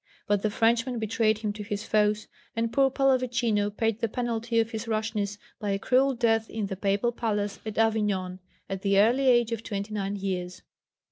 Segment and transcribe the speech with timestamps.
[0.25, 4.71] But the Frenchman betrayed him to his foes, and poor Pallavicino paid the penalty of
[4.71, 9.27] his rashness by a cruel death in the Papal Palace at Avignon at the early
[9.27, 10.63] age of twenty nine years.